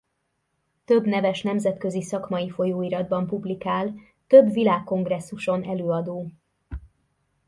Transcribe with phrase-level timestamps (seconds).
[0.85, 3.93] Több neves nemzetközi szakmai folyóiratban publikál
[4.27, 6.31] Több világkongresszuson előadó.